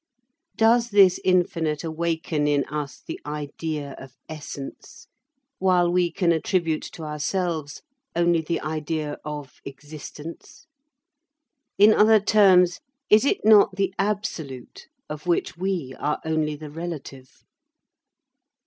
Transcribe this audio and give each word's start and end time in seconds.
Does 0.55 0.89
this 0.89 1.19
infinite 1.23 1.83
awaken 1.83 2.47
in 2.47 2.65
us 2.65 3.03
the 3.05 3.19
idea 3.23 3.91
of 3.99 4.15
essence, 4.27 5.05
while 5.59 5.91
we 5.91 6.11
can 6.11 6.31
attribute 6.31 6.81
to 6.93 7.03
ourselves 7.03 7.83
only 8.15 8.41
the 8.41 8.59
idea 8.61 9.19
of 9.23 9.59
existence? 9.63 10.65
In 11.77 11.93
other 11.93 12.19
terms, 12.19 12.79
is 13.11 13.25
it 13.25 13.45
not 13.45 13.75
the 13.75 13.93
absolute, 13.99 14.87
of 15.07 15.27
which 15.27 15.55
we 15.55 15.93
are 15.99 16.17
only 16.25 16.55
the 16.55 16.71
relative? 16.71 17.43